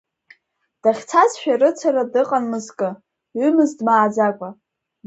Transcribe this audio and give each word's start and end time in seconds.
Дахьцаз 0.81 1.31
шәарыцара 1.41 2.03
дыҟан 2.11 2.43
мызкы, 2.51 2.89
ҩымыз 3.39 3.71
дмааӡакәа. 3.77 4.49